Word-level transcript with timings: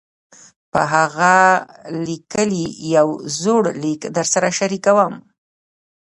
پۀ 0.71 0.81
هغه 0.93 1.35
ليکلے 2.05 2.65
يو 2.95 3.09
زوړ 3.41 3.63
ليک 3.83 4.01
درسره 4.17 4.49
شريکووم- 4.57 5.15